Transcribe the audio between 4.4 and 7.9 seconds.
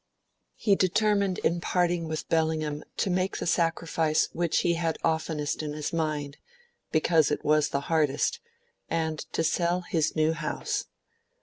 he had oftenest in his mind, because it was the